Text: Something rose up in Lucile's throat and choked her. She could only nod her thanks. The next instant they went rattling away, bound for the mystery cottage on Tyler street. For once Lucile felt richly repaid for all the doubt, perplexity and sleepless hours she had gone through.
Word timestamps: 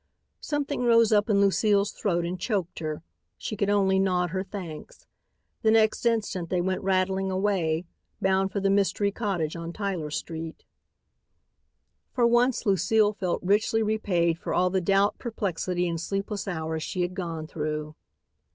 Something 0.39 0.81
rose 0.81 1.11
up 1.11 1.29
in 1.29 1.39
Lucile's 1.39 1.91
throat 1.91 2.25
and 2.25 2.39
choked 2.39 2.79
her. 2.79 3.03
She 3.37 3.55
could 3.55 3.69
only 3.69 3.99
nod 3.99 4.31
her 4.31 4.43
thanks. 4.43 5.05
The 5.61 5.69
next 5.69 6.07
instant 6.07 6.49
they 6.49 6.59
went 6.59 6.81
rattling 6.81 7.29
away, 7.29 7.85
bound 8.19 8.51
for 8.51 8.59
the 8.59 8.71
mystery 8.71 9.11
cottage 9.11 9.55
on 9.55 9.71
Tyler 9.73 10.09
street. 10.09 10.65
For 12.13 12.25
once 12.25 12.65
Lucile 12.65 13.13
felt 13.13 13.43
richly 13.43 13.83
repaid 13.83 14.39
for 14.39 14.55
all 14.55 14.71
the 14.71 14.81
doubt, 14.81 15.19
perplexity 15.19 15.87
and 15.87 16.01
sleepless 16.01 16.47
hours 16.47 16.81
she 16.81 17.03
had 17.03 17.13
gone 17.13 17.45
through. 17.45 17.93